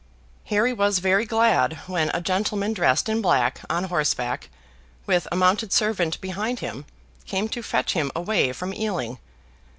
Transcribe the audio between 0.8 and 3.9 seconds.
very glad when a gentleman dressed in black, on